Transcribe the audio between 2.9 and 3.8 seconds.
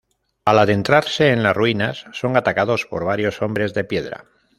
varios hombres